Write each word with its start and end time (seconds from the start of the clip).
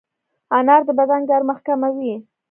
انار 0.57 0.81
د 0.87 0.89
بدن 0.99 1.21
ګرمښت 1.29 1.63
کموي. 1.67 2.13